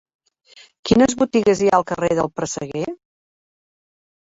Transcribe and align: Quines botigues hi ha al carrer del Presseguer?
Quines 0.89 1.13
botigues 1.19 1.61
hi 1.61 1.69
ha 1.69 1.77
al 1.81 1.87
carrer 1.93 2.11
del 2.23 2.33
Presseguer? 2.41 2.89